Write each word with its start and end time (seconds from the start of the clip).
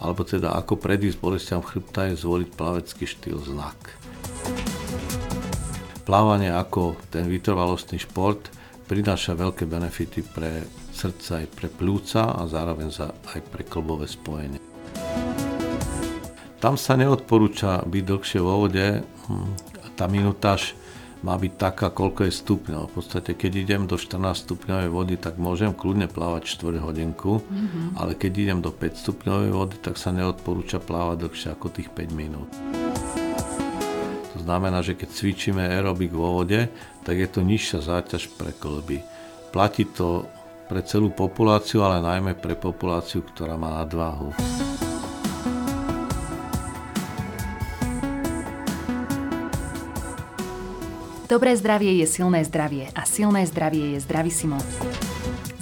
alebo 0.00 0.24
teda 0.24 0.56
ako 0.56 0.80
predísť 0.80 1.20
bolestiam 1.20 1.60
chrbta 1.60 2.08
je 2.10 2.20
zvoliť 2.24 2.48
plavecký 2.56 3.04
štýl 3.04 3.38
znak. 3.44 3.76
Plávanie 6.08 6.50
ako 6.50 6.96
ten 7.12 7.28
vytrvalostný 7.28 8.00
šport 8.00 8.50
prináša 8.88 9.38
veľké 9.38 9.68
benefity 9.68 10.26
pre 10.26 10.66
srdce 10.90 11.44
aj 11.44 11.46
pre 11.54 11.68
plúca 11.70 12.34
a 12.34 12.42
zároveň 12.50 12.90
aj 13.36 13.40
pre 13.52 13.62
klbové 13.62 14.10
spojenie. 14.10 14.58
Tam 16.60 16.74
sa 16.76 16.98
neodporúča 16.98 17.86
byť 17.88 18.02
dlhšie 18.04 18.40
vo 18.42 18.66
vode, 18.66 19.00
hm, 19.04 19.48
tá 19.96 20.08
minutáž 20.08 20.76
má 21.20 21.36
byť 21.36 21.52
taká, 21.60 21.92
koľko 21.92 22.28
je 22.28 22.32
stupňov. 22.32 22.82
V 22.88 22.92
podstate, 22.96 23.36
keď 23.36 23.52
idem 23.60 23.82
do 23.84 24.00
14 24.00 24.48
stupňovej 24.48 24.88
vody, 24.88 25.14
tak 25.20 25.36
môžem 25.36 25.76
kľudne 25.76 26.08
plávať 26.08 26.48
4 26.56 26.80
hodinku, 26.80 27.44
mm-hmm. 27.44 28.00
ale 28.00 28.16
keď 28.16 28.32
idem 28.40 28.58
do 28.64 28.72
5 28.72 29.04
stupňovej 29.04 29.50
vody, 29.52 29.76
tak 29.84 30.00
sa 30.00 30.16
neodporúča 30.16 30.80
plávať 30.80 31.28
dlhšie 31.28 31.48
ako 31.52 31.66
tých 31.68 31.92
5 31.92 32.16
minút. 32.16 32.50
To 34.32 34.38
znamená, 34.40 34.80
že 34.80 34.96
keď 34.96 35.08
cvičíme 35.12 35.60
aerobik 35.60 36.16
vo 36.16 36.40
vode, 36.40 36.72
tak 37.04 37.20
je 37.20 37.28
to 37.28 37.44
nižšia 37.44 37.84
záťaž 37.84 38.32
pre 38.40 38.56
klby. 38.56 39.04
Platí 39.52 39.84
to 39.84 40.24
pre 40.70 40.80
celú 40.86 41.12
populáciu, 41.12 41.84
ale 41.84 42.00
najmä 42.00 42.38
pre 42.38 42.56
populáciu, 42.56 43.26
ktorá 43.26 43.58
má 43.58 43.82
nadváhu. 43.82 44.30
Dobré 51.30 51.54
zdravie 51.54 51.94
je 52.02 52.10
silné 52.10 52.42
zdravie 52.42 52.90
a 52.90 53.06
silné 53.06 53.46
zdravie 53.46 53.94
je 53.94 54.02
zdravisimo. 54.02 54.58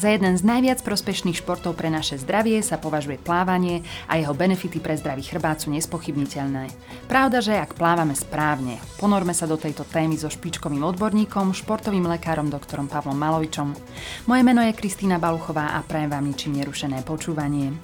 Za 0.01 0.09
jeden 0.17 0.33
z 0.33 0.41
najviac 0.41 0.81
prospešných 0.81 1.45
športov 1.45 1.77
pre 1.77 1.93
naše 1.93 2.17
zdravie 2.17 2.65
sa 2.65 2.81
považuje 2.81 3.21
plávanie 3.21 3.85
a 4.09 4.17
jeho 4.17 4.33
benefity 4.33 4.81
pre 4.81 4.97
zdravý 4.97 5.29
chrbát 5.29 5.61
sú 5.61 5.69
nespochybniteľné. 5.69 6.73
Pravda, 7.05 7.45
že 7.45 7.53
ak 7.61 7.77
plávame 7.77 8.17
správne, 8.17 8.81
ponorme 8.97 9.37
sa 9.37 9.45
do 9.45 9.61
tejto 9.61 9.85
témy 9.85 10.17
so 10.17 10.33
špičkovým 10.33 10.89
odborníkom, 10.89 11.53
športovým 11.53 12.09
lekárom 12.17 12.49
doktorom 12.49 12.89
Pavlom 12.89 13.21
Malovičom. 13.21 13.77
Moje 14.25 14.41
meno 14.41 14.65
je 14.65 14.73
Kristýna 14.73 15.21
Baluchová 15.21 15.77
a 15.77 15.85
prajem 15.85 16.09
vám 16.09 16.25
ničím 16.33 16.65
nerušené 16.65 17.05
počúvanie. 17.05 17.77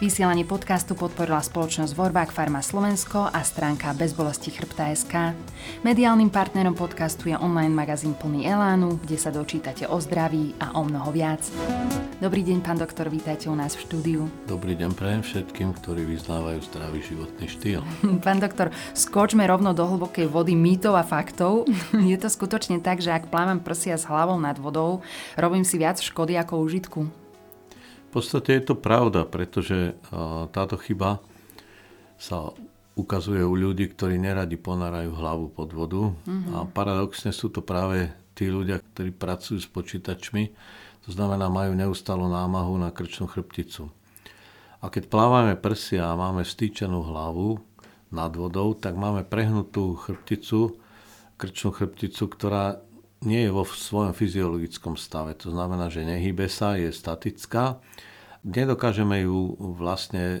Vysielanie 0.00 0.48
podcastu 0.48 0.96
podporila 0.96 1.44
spoločnosť 1.44 1.92
Vorbák 1.92 2.32
Farma 2.32 2.64
Slovensko 2.64 3.28
a 3.28 3.44
stránka 3.44 3.92
Bezbolesti 3.92 4.48
chrbta 4.48 4.88
SK. 4.96 5.36
Mediálnym 5.84 6.32
partnerom 6.32 6.72
podcastu 6.72 7.28
je 7.28 7.36
online 7.36 7.68
magazín 7.68 8.16
plný 8.16 8.48
Elánu, 8.48 8.96
kde 8.96 9.20
sa 9.20 9.28
dočítate 9.28 9.84
o 9.84 10.00
zdraví 10.00 10.56
a 10.56 10.72
o 10.72 10.88
mnoho 10.88 11.12
viac. 11.12 11.44
Dobrý 12.16 12.40
deň, 12.40 12.64
pán 12.64 12.80
doktor, 12.80 13.12
vítajte 13.12 13.52
u 13.52 13.56
nás 13.60 13.76
v 13.76 13.84
štúdiu. 13.84 14.20
Dobrý 14.48 14.72
deň 14.72 14.96
prajem 14.96 15.20
všetkým, 15.20 15.76
ktorí 15.76 16.08
vyznávajú 16.16 16.64
zdravý 16.72 17.04
životný 17.04 17.44
štýl. 17.44 17.84
pán 18.24 18.40
doktor, 18.40 18.72
skočme 18.96 19.44
rovno 19.44 19.76
do 19.76 19.84
hlbokej 19.84 20.32
vody 20.32 20.56
mýtov 20.56 20.96
a 20.96 21.04
faktov. 21.04 21.68
je 21.92 22.16
to 22.16 22.32
skutočne 22.32 22.80
tak, 22.80 23.04
že 23.04 23.12
ak 23.12 23.28
plávam 23.28 23.60
prsia 23.60 24.00
s 24.00 24.08
hlavou 24.08 24.40
nad 24.40 24.56
vodou, 24.56 25.04
robím 25.36 25.68
si 25.68 25.76
viac 25.76 26.00
škody 26.00 26.40
ako 26.40 26.64
užitku? 26.64 27.19
V 28.10 28.18
podstate 28.18 28.58
je 28.58 28.74
to 28.74 28.74
pravda, 28.74 29.22
pretože 29.22 29.94
táto 30.50 30.74
chyba 30.82 31.22
sa 32.18 32.50
ukazuje 32.98 33.38
u 33.38 33.54
ľudí, 33.54 33.86
ktorí 33.86 34.18
neradi 34.18 34.58
ponárajú 34.58 35.14
hlavu 35.14 35.46
pod 35.54 35.70
vodu. 35.70 36.10
Mm-hmm. 36.26 36.52
A 36.58 36.66
paradoxne 36.66 37.30
sú 37.30 37.54
to 37.54 37.62
práve 37.62 38.10
tí 38.34 38.50
ľudia, 38.50 38.82
ktorí 38.82 39.14
pracujú 39.14 39.62
s 39.62 39.70
počítačmi, 39.70 40.50
to 41.06 41.14
znamená 41.14 41.46
majú 41.46 41.70
neustálu 41.72 42.26
námahu 42.26 42.82
na 42.82 42.90
krčnú 42.90 43.30
chrbticu. 43.30 43.88
A 44.82 44.90
keď 44.90 45.06
plávame 45.06 45.54
prsia 45.54 46.10
a 46.10 46.18
máme 46.18 46.42
stýčenú 46.42 47.06
hlavu 47.06 47.62
nad 48.10 48.34
vodou, 48.34 48.74
tak 48.74 48.98
máme 48.98 49.22
prehnutú 49.22 49.94
chrbticu, 49.94 50.82
krčnú 51.38 51.70
chrbticu, 51.72 52.26
ktorá 52.26 52.82
nie 53.20 53.44
je 53.44 53.50
vo 53.52 53.68
svojom 53.68 54.16
fyziologickom 54.16 54.96
stave. 54.96 55.36
To 55.44 55.52
znamená, 55.52 55.92
že 55.92 56.08
nehybe 56.08 56.48
sa, 56.48 56.76
je 56.80 56.88
statická. 56.88 57.80
Nedokážeme 58.40 59.28
ju 59.28 59.60
vlastne 59.76 60.40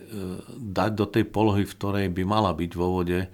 dať 0.56 0.90
do 0.96 1.04
tej 1.04 1.28
polohy, 1.28 1.68
v 1.68 1.76
ktorej 1.76 2.06
by 2.08 2.22
mala 2.24 2.56
byť 2.56 2.72
vo 2.72 3.00
vode 3.00 3.28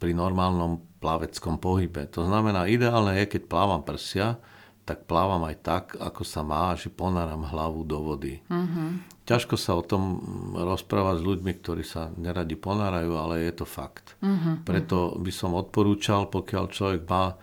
pri 0.00 0.12
normálnom 0.16 0.80
plaveckom 1.00 1.60
pohybe. 1.60 2.08
To 2.16 2.24
znamená, 2.24 2.64
ideálne 2.64 3.20
je, 3.20 3.36
keď 3.36 3.42
plávam 3.44 3.84
prsia, 3.84 4.40
tak 4.86 5.04
plávam 5.04 5.42
aj 5.44 5.56
tak, 5.60 5.84
ako 5.98 6.22
sa 6.22 6.46
má, 6.46 6.72
že 6.78 6.88
ponáram 6.94 7.42
hlavu 7.42 7.82
do 7.82 7.98
vody. 8.06 8.38
Uh-huh. 8.46 9.02
Ťažko 9.26 9.58
sa 9.58 9.74
o 9.74 9.82
tom 9.82 10.22
rozprávať 10.54 11.20
s 11.20 11.26
ľuďmi, 11.26 11.52
ktorí 11.58 11.82
sa 11.82 12.14
neradi 12.14 12.54
ponárajú, 12.54 13.18
ale 13.18 13.50
je 13.50 13.52
to 13.60 13.66
fakt. 13.66 14.14
Uh-huh. 14.22 14.62
Preto 14.62 15.18
by 15.18 15.32
som 15.34 15.58
odporúčal, 15.58 16.30
pokiaľ 16.30 16.64
človek 16.70 17.02
má 17.02 17.34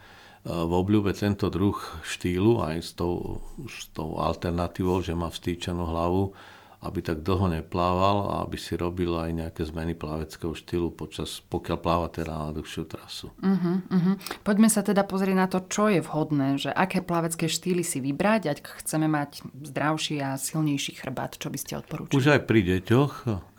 v 0.44 0.72
obľúbe 0.76 1.16
tento 1.16 1.48
druh 1.48 1.76
štýlu 2.04 2.60
aj 2.60 2.76
s 2.84 2.92
tou, 3.00 3.40
s 3.64 3.88
tou 3.96 4.20
alternatívou, 4.20 5.00
že 5.00 5.16
má 5.16 5.32
vstýčenú 5.32 5.88
hlavu, 5.88 6.36
aby 6.84 7.00
tak 7.00 7.24
dlho 7.24 7.48
neplával 7.48 8.28
a 8.28 8.34
aby 8.44 8.60
si 8.60 8.76
robil 8.76 9.16
aj 9.16 9.32
nejaké 9.32 9.64
zmeny 9.64 9.96
plaveckého 9.96 10.52
štýlu 10.52 10.92
počas, 10.92 11.40
pokiaľ 11.48 11.78
pláva 11.80 12.08
teda 12.12 12.36
na 12.36 12.52
dlhšiu 12.52 12.84
trasu. 12.84 13.32
Uh-huh, 13.40 13.80
uh-huh. 13.88 14.16
Poďme 14.44 14.68
sa 14.68 14.84
teda 14.84 15.08
pozrieť 15.08 15.36
na 15.40 15.48
to, 15.48 15.64
čo 15.64 15.88
je 15.88 16.04
vhodné, 16.04 16.60
že 16.60 16.76
aké 16.76 17.00
plavecké 17.00 17.48
štýly 17.48 17.88
si 17.88 18.04
vybrať, 18.04 18.52
ak 18.52 18.84
chceme 18.84 19.08
mať 19.08 19.48
zdravší 19.64 20.20
a 20.20 20.36
silnejší 20.36 21.00
chrbát, 21.00 21.40
čo 21.40 21.48
by 21.48 21.58
ste 21.58 21.80
odporúčali? 21.80 22.20
Už 22.20 22.36
aj 22.36 22.42
pri 22.44 22.60
deťoch, 22.68 23.14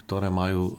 ktoré 0.04 0.28
majú 0.28 0.62
e, 0.68 0.74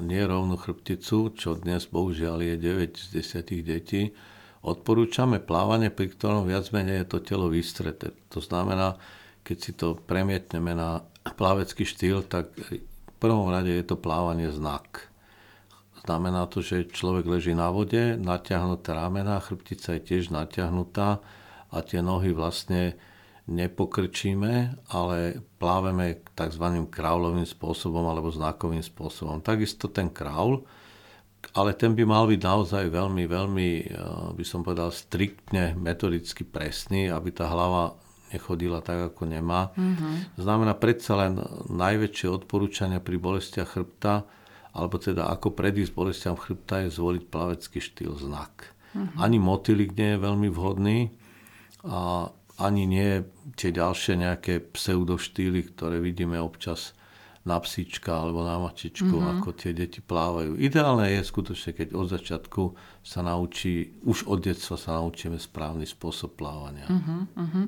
nerovnú 0.00 0.56
chrbticu, 0.56 1.36
čo 1.36 1.60
dnes 1.60 1.84
bohužiaľ 1.84 2.40
je 2.40 2.54
9 2.56 2.96
z 2.96 3.06
10 3.12 3.60
detí, 3.60 4.16
Odporúčame 4.60 5.40
plávanie, 5.40 5.88
pri 5.88 6.12
ktorom 6.12 6.44
viac 6.44 6.68
menej 6.68 7.04
je 7.04 7.06
to 7.16 7.18
telo 7.24 7.48
vystreté. 7.48 8.12
To 8.28 8.44
znamená, 8.44 9.00
keď 9.40 9.56
si 9.56 9.72
to 9.72 9.96
premietneme 9.96 10.76
na 10.76 11.00
plávecký 11.24 11.88
štýl, 11.88 12.28
tak 12.28 12.52
v 12.56 12.84
prvom 13.16 13.48
rade 13.48 13.72
je 13.72 13.84
to 13.84 13.96
plávanie 13.96 14.52
znak. 14.52 15.08
Znamená 16.04 16.48
to, 16.48 16.64
že 16.64 16.92
človek 16.92 17.28
leží 17.28 17.52
na 17.52 17.68
vode, 17.68 18.16
natiahnuté 18.16 18.96
ramena, 18.96 19.40
chrbtica 19.40 19.96
je 19.96 20.04
tiež 20.04 20.32
natiahnutá 20.32 21.20
a 21.72 21.76
tie 21.84 22.00
nohy 22.00 22.32
vlastne 22.32 22.96
nepokrčíme, 23.48 24.80
ale 24.92 25.44
pláveme 25.60 26.24
tzv. 26.32 26.66
kraulovým 26.88 27.44
spôsobom 27.44 28.04
alebo 28.08 28.32
znakovým 28.32 28.80
spôsobom. 28.80 29.44
Takisto 29.44 29.92
ten 29.92 30.08
kraul, 30.08 30.64
ale 31.54 31.74
ten 31.74 31.96
by 31.96 32.04
mal 32.06 32.24
byť 32.30 32.40
naozaj 32.40 32.84
veľmi, 32.92 33.24
veľmi, 33.26 33.68
eh, 33.82 33.96
by 34.36 34.44
som 34.46 34.62
povedal, 34.62 34.94
striktne 34.94 35.74
metodicky 35.74 36.46
presný, 36.46 37.10
aby 37.10 37.34
tá 37.34 37.50
hlava 37.50 37.96
nechodila 38.30 38.78
tak, 38.78 39.10
ako 39.10 39.26
nemá. 39.26 39.74
Mm-hmm. 39.74 40.38
Znamená 40.38 40.78
predsa 40.78 41.18
len 41.18 41.42
najväčšie 41.66 42.30
odporúčania 42.30 43.02
pri 43.02 43.18
bolestiach 43.18 43.74
chrbta, 43.74 44.22
alebo 44.70 45.02
teda 45.02 45.26
ako 45.34 45.50
predísť 45.50 45.90
bolestiam 45.90 46.38
chrbta 46.38 46.86
je 46.86 46.94
zvoliť 46.94 47.24
plavecký 47.26 47.82
štýl 47.82 48.14
znak. 48.22 48.70
Mm-hmm. 48.94 49.18
Ani 49.18 49.38
motilik 49.42 49.90
nie 49.98 50.14
je 50.14 50.22
veľmi 50.22 50.48
vhodný 50.54 50.98
a 51.82 52.30
ani 52.60 52.84
nie 52.86 53.24
tie 53.58 53.74
ďalšie 53.74 54.20
nejaké 54.20 54.62
pseudoštýly, 54.62 55.74
ktoré 55.74 55.98
vidíme 55.98 56.38
občas 56.38 56.94
na 57.40 57.56
psíčka 57.56 58.20
alebo 58.20 58.44
na 58.44 58.60
mačičku, 58.60 59.16
mm-hmm. 59.16 59.40
ako 59.40 59.48
tie 59.56 59.72
deti 59.72 60.04
plávajú. 60.04 60.60
Ideálne 60.60 61.08
je 61.08 61.24
skutočne, 61.24 61.72
keď 61.72 61.96
od 61.96 62.06
začiatku 62.12 62.62
sa 63.00 63.24
naučí, 63.24 63.96
už 64.04 64.28
od 64.28 64.44
detstva 64.44 64.76
sa 64.76 65.00
naučíme 65.00 65.40
správny 65.40 65.88
spôsob 65.88 66.36
plávania. 66.36 66.84
Mm-hmm. 66.84 67.62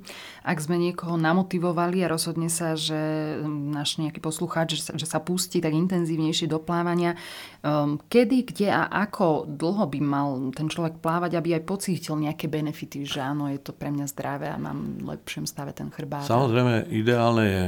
Ak 0.44 0.60
sme 0.60 0.76
niekoho 0.76 1.16
namotivovali 1.16 2.04
a 2.04 2.12
rozhodne 2.12 2.52
sa, 2.52 2.76
že 2.76 3.40
náš 3.48 3.96
nejaký 3.96 4.20
poslucháč, 4.20 4.76
že 4.76 4.82
sa, 4.84 4.92
že 4.92 5.08
sa 5.08 5.24
pustí 5.24 5.64
tak 5.64 5.72
intenzívnejšie 5.72 6.52
do 6.52 6.60
plávania, 6.60 7.16
um, 7.64 7.96
kedy, 8.12 8.52
kde 8.52 8.68
a 8.68 8.92
ako 8.92 9.48
dlho 9.48 9.88
by 9.88 10.00
mal 10.04 10.52
ten 10.52 10.68
človek 10.68 11.00
plávať, 11.00 11.40
aby 11.40 11.56
aj 11.56 11.64
pocítil 11.64 12.20
nejaké 12.20 12.52
benefity, 12.52 13.08
že 13.08 13.24
áno, 13.24 13.48
je 13.48 13.56
to 13.56 13.72
pre 13.72 13.88
mňa 13.88 14.04
zdravé 14.04 14.52
a 14.52 14.60
mám 14.60 15.00
v 15.00 15.16
lepšom 15.16 15.48
stave 15.48 15.72
ten 15.72 15.88
chrbát. 15.88 16.28
Samozrejme, 16.28 16.92
ideálne 16.92 17.44
je 17.48 17.66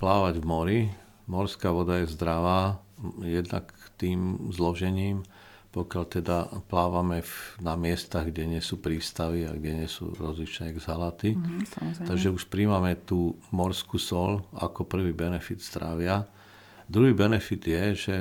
plávať 0.00 0.40
v 0.40 0.46
mori, 0.48 0.80
morská 1.26 1.70
voda 1.70 1.98
je 2.02 2.10
zdravá, 2.10 2.82
jednak 3.22 3.70
tým 3.98 4.50
zložením, 4.54 5.26
pokiaľ 5.72 6.04
teda 6.04 6.38
plávame 6.68 7.24
v, 7.24 7.32
na 7.64 7.80
miestach, 7.80 8.28
kde 8.28 8.44
nie 8.44 8.62
sú 8.62 8.76
prístavy 8.76 9.48
a 9.48 9.56
kde 9.56 9.82
nie 9.82 9.88
sú 9.88 10.12
rozličné 10.12 10.68
exhalaty. 10.68 11.32
Mm, 11.32 11.64
Takže 12.04 12.28
už 12.28 12.52
príjmame 12.52 12.92
tú 13.00 13.40
morskú 13.48 13.96
sol 13.96 14.44
ako 14.52 14.84
prvý 14.84 15.16
benefit 15.16 15.64
zdravia. 15.64 16.28
Druhý 16.92 17.16
benefit 17.16 17.64
je, 17.64 17.84
že 17.96 18.16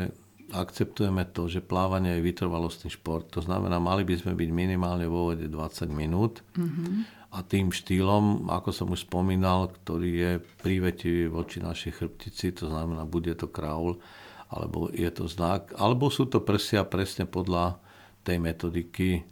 akceptujeme 0.56 1.27
to, 1.36 1.51
že 1.51 1.59
plávanie 1.59 2.19
je 2.19 2.24
vytrvalostný 2.24 2.88
šport. 2.88 3.27
To 3.36 3.44
znamená, 3.44 3.83
mali 3.83 4.07
by 4.07 4.15
sme 4.15 4.31
byť 4.31 4.50
minimálne 4.51 5.07
vo 5.12 5.36
vode 5.36 5.48
20 5.48 5.92
minút. 5.92 6.39
Mm-hmm 6.56 7.20
a 7.31 7.39
tým 7.47 7.71
štýlom, 7.71 8.51
ako 8.51 8.69
som 8.75 8.87
už 8.91 9.07
spomínal, 9.07 9.71
ktorý 9.71 10.11
je 10.11 10.31
prívetivý 10.59 11.31
voči 11.31 11.63
našej 11.63 12.03
chrbtici, 12.03 12.51
to 12.51 12.67
znamená, 12.67 13.07
bude 13.07 13.31
to 13.39 13.47
kraul, 13.47 14.03
alebo 14.51 14.91
je 14.91 15.07
to 15.07 15.31
znak, 15.31 15.71
alebo 15.79 16.11
sú 16.11 16.27
to 16.27 16.43
prsia 16.43 16.83
presne 16.83 17.23
podľa 17.23 17.79
tej 18.27 18.35
metodiky, 18.35 19.23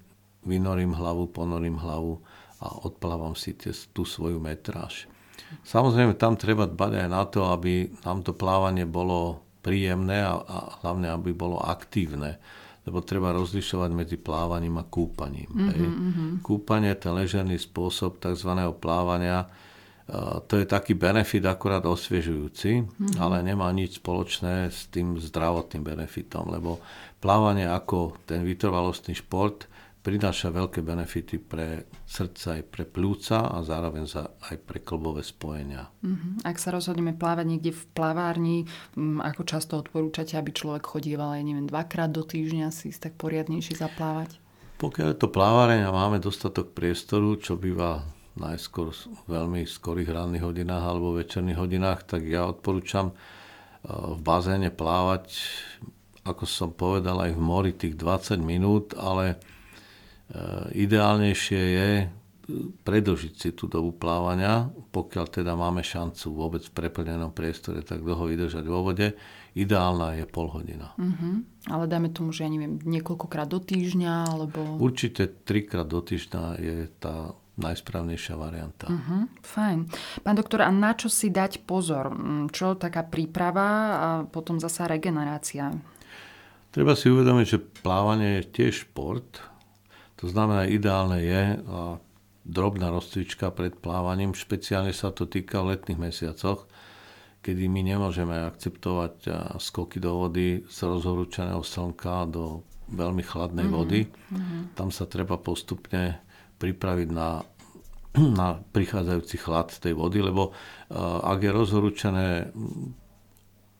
vynorím 0.48 0.96
hlavu, 0.96 1.28
ponorím 1.28 1.76
hlavu 1.76 2.24
a 2.64 2.88
odplávam 2.88 3.36
si 3.36 3.52
tú 3.92 4.08
svoju 4.08 4.40
metráž. 4.40 5.12
Samozrejme, 5.68 6.16
tam 6.16 6.40
treba 6.40 6.72
dbať 6.72 6.92
aj 7.04 7.10
na 7.12 7.24
to, 7.28 7.52
aby 7.52 7.92
nám 8.08 8.24
to 8.24 8.32
plávanie 8.32 8.88
bolo 8.88 9.44
príjemné 9.60 10.24
a, 10.24 10.40
a 10.40 10.58
hlavne, 10.80 11.12
aby 11.12 11.36
bolo 11.36 11.60
aktívne 11.60 12.40
lebo 12.90 13.06
treba 13.06 13.30
rozlišovať 13.38 13.94
medzi 13.94 14.18
plávaním 14.18 14.82
a 14.82 14.84
kúpaním. 14.90 15.46
Mm-hmm, 15.46 15.70
hej. 15.70 15.86
Mm-hmm. 15.86 16.30
Kúpanie, 16.42 16.98
ten 16.98 17.14
ležerný 17.14 17.62
spôsob 17.62 18.18
tzv. 18.18 18.50
plávania, 18.82 19.46
to 20.50 20.58
je 20.58 20.66
taký 20.66 20.98
benefit 20.98 21.46
akurát 21.46 21.86
osviežujúci, 21.86 22.82
mm-hmm. 22.82 23.22
ale 23.22 23.46
nemá 23.46 23.70
nič 23.70 24.02
spoločné 24.02 24.74
s 24.74 24.90
tým 24.90 25.22
zdravotným 25.22 25.86
benefitom, 25.86 26.50
lebo 26.50 26.82
plávanie 27.22 27.70
ako 27.70 28.18
ten 28.26 28.42
vytrvalostný 28.42 29.14
šport 29.14 29.69
prináša 30.00 30.56
veľké 30.56 30.80
benefity 30.80 31.38
pre 31.44 31.84
srdce 32.08 32.60
aj 32.60 32.64
pre 32.72 32.88
plúca 32.88 33.52
a 33.52 33.60
zároveň 33.60 34.08
za, 34.08 34.32
aj 34.48 34.56
pre 34.64 34.80
klbové 34.80 35.22
spojenia. 35.22 35.92
Mm-hmm. 36.00 36.48
Ak 36.48 36.56
sa 36.56 36.72
rozhodneme 36.72 37.12
plávať 37.12 37.46
niekde 37.46 37.72
v 37.76 37.84
plavárni, 37.92 38.58
mm, 38.96 39.20
ako 39.20 39.42
často 39.44 39.76
odporúčate, 39.76 40.40
aby 40.40 40.56
človek 40.56 40.88
chodieval 40.88 41.36
aj 41.36 41.44
neviem, 41.44 41.68
dvakrát 41.68 42.10
do 42.16 42.24
týždňa 42.24 42.72
si 42.72 42.96
tak 42.96 43.20
poriadnejšie 43.20 43.76
zaplávať? 43.76 44.40
Pokiaľ 44.80 45.08
je 45.12 45.20
to 45.20 45.28
plávareň 45.28 45.84
a 45.84 45.92
máme 45.92 46.24
dostatok 46.24 46.72
priestoru, 46.72 47.36
čo 47.36 47.60
býva 47.60 48.08
najskôr 48.40 48.96
v 48.96 49.28
veľmi 49.28 49.68
skorých 49.68 50.16
ranných 50.16 50.48
hodinách 50.48 50.84
alebo 50.88 51.20
večerných 51.20 51.60
hodinách, 51.60 52.08
tak 52.08 52.24
ja 52.24 52.48
odporúčam 52.48 53.12
e, 53.12 53.14
v 53.92 54.20
bazéne 54.24 54.72
plávať, 54.72 55.36
ako 56.24 56.44
som 56.48 56.72
povedal, 56.72 57.20
aj 57.20 57.36
v 57.36 57.42
mori 57.44 57.76
tých 57.76 58.00
20 58.00 58.40
minút, 58.40 58.96
ale 58.96 59.44
ideálnejšie 60.74 61.62
je 61.62 61.90
predlžiť 62.82 63.34
si 63.38 63.50
tú 63.54 63.70
dobu 63.70 63.94
plávania, 63.94 64.74
pokiaľ 64.90 65.26
teda 65.30 65.54
máme 65.54 65.86
šancu 65.86 66.34
vôbec 66.34 66.66
v 66.66 66.74
preplnenom 66.74 67.30
priestore 67.30 67.86
tak 67.86 68.02
dlho 68.02 68.26
vydržať 68.26 68.66
vo 68.66 68.82
vode. 68.82 69.14
Ideálna 69.54 70.18
je 70.18 70.26
pol 70.30 70.50
hodina. 70.50 70.94
Uh-huh. 70.98 71.42
Ale 71.70 71.90
dajme 71.90 72.10
tomu, 72.14 72.34
že 72.34 72.46
ja 72.46 72.50
neviem, 72.50 72.78
niekoľkokrát 72.82 73.50
do 73.50 73.62
týždňa, 73.62 74.34
alebo... 74.34 74.78
Určite 74.78 75.30
trikrát 75.46 75.90
do 75.90 76.02
týždňa 76.02 76.44
je 76.62 76.78
tá 77.02 77.34
najsprávnejšia 77.60 78.36
varianta. 78.40 78.88
Uh-huh, 78.88 79.28
fajn. 79.44 79.90
Pán 80.24 80.36
doktor, 80.38 80.64
a 80.64 80.72
na 80.72 80.96
čo 80.96 81.12
si 81.12 81.28
dať 81.28 81.68
pozor? 81.68 82.14
Mm, 82.14 82.54
čo 82.56 82.80
taká 82.80 83.04
príprava 83.04 83.68
a 84.00 84.08
potom 84.24 84.62
zasa 84.62 84.88
regenerácia? 84.88 85.76
Treba 86.70 86.94
si 86.94 87.10
uvedomiť, 87.10 87.46
že 87.50 87.60
plávanie 87.82 88.40
je 88.40 88.44
tiež 88.54 88.88
šport. 88.88 89.42
To 90.20 90.28
znamená, 90.28 90.68
ideálne 90.68 91.24
je 91.24 91.44
drobná 92.44 92.92
rozcvička 92.92 93.56
pred 93.56 93.72
plávaním. 93.80 94.36
Špeciálne 94.36 94.92
sa 94.92 95.16
to 95.16 95.24
týka 95.24 95.64
v 95.64 95.76
letných 95.76 96.00
mesiacoch, 96.12 96.68
kedy 97.40 97.72
my 97.72 97.96
nemôžeme 97.96 98.36
akceptovať 98.36 99.32
skoky 99.64 100.04
do 100.04 100.20
vody 100.20 100.68
z 100.68 100.78
rozhorúčaného 100.84 101.64
slnka 101.64 102.28
do 102.28 102.68
veľmi 102.92 103.24
chladnej 103.24 103.70
mm-hmm. 103.70 103.80
vody. 103.80 104.12
Mm-hmm. 104.12 104.62
Tam 104.76 104.92
sa 104.92 105.08
treba 105.08 105.40
postupne 105.40 106.20
pripraviť 106.60 107.10
na, 107.16 107.40
na 108.20 108.60
prichádzajúci 108.60 109.36
chlad 109.40 109.72
tej 109.72 109.96
vody, 109.96 110.20
lebo 110.20 110.52
ak 111.24 111.40
je 111.40 111.52
rozhorúčané 111.54 112.52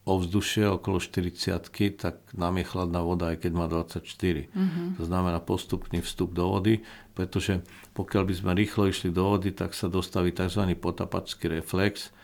ovzdušie 0.08 0.66
okolo 0.80 0.98
40 0.98 1.70
tak 2.00 2.16
nám 2.34 2.58
je 2.58 2.66
chladná 2.66 3.02
voda, 3.04 3.36
aj 3.36 3.46
keď 3.46 3.52
má 3.54 3.66
24. 3.68 4.02
Mm-hmm. 4.50 4.88
To 4.98 5.04
znamená 5.06 5.38
postupný 5.44 6.00
vstup 6.02 6.34
do 6.34 6.50
vody, 6.50 6.82
pretože 7.14 7.62
pokiaľ 7.94 8.24
by 8.26 8.34
sme 8.34 8.52
rýchlo 8.56 8.88
išli 8.88 9.12
do 9.12 9.36
vody, 9.36 9.52
tak 9.52 9.76
sa 9.76 9.92
dostaví 9.92 10.32
tzv. 10.32 10.66
potapačský 10.80 11.52
reflex. 11.52 12.16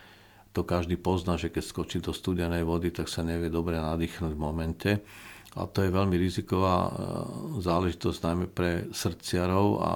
To 0.55 0.63
každý 0.63 0.95
pozná, 0.95 1.35
že 1.35 1.51
keď 1.51 1.63
skočí 1.67 1.97
do 1.99 2.15
studenej 2.15 2.63
vody, 2.63 2.89
tak 2.89 3.11
sa 3.11 3.27
nevie 3.27 3.51
dobre 3.51 3.75
nadýchnuť 3.75 4.31
v 4.31 4.39
momente. 4.39 4.91
A 5.55 5.71
to 5.71 5.87
je 5.87 5.91
veľmi 5.91 6.19
riziková 6.19 6.75
e, 6.83 6.89
záležitosť 7.63 8.19
najmä 8.27 8.45
pre 8.51 8.91
srdciarov 8.91 9.67
a 9.79 9.91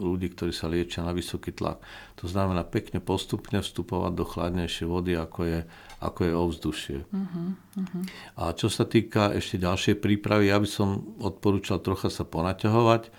ľudí, 0.00 0.32
ktorí 0.32 0.56
sa 0.56 0.72
liečia 0.72 1.04
na 1.04 1.12
vysoký 1.12 1.52
tlak. 1.52 1.84
To 2.24 2.24
znamená 2.24 2.64
pekne 2.64 2.96
postupne 3.04 3.60
vstupovať 3.60 4.12
do 4.16 4.24
chladnejšej 4.24 4.86
vody, 4.88 5.12
ako 5.20 5.40
je, 5.44 5.60
ako 6.00 6.20
je 6.24 6.32
ovzdušie. 6.32 6.98
Uh-huh, 7.12 7.52
uh-huh. 7.76 8.02
A 8.40 8.56
čo 8.56 8.72
sa 8.72 8.88
týka 8.88 9.36
ešte 9.36 9.60
ďalšej 9.60 10.00
prípravy, 10.00 10.48
ja 10.48 10.56
by 10.56 10.68
som 10.68 11.04
odporúčal 11.20 11.84
trocha 11.84 12.08
sa 12.08 12.24
ponaťahovať, 12.24 13.12